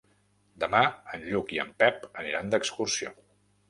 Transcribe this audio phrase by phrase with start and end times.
[0.63, 0.79] Demà
[1.17, 3.19] en Lluc i en Pep aniran d'excursió.